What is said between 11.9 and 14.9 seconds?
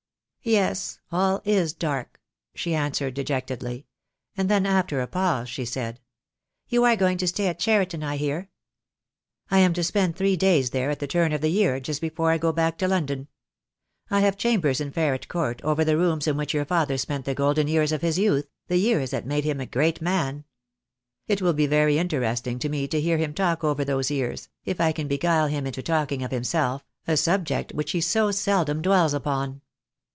before I go back to London. I have chambers